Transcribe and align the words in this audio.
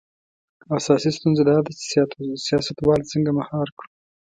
اساسي 0.77 1.09
ستونزه 1.17 1.43
دا 1.49 1.57
ده 1.65 1.71
چې 1.79 1.99
سیاستوال 2.45 2.99
څنګه 3.11 3.31
مهار 3.39 3.67
کړو. 3.77 3.87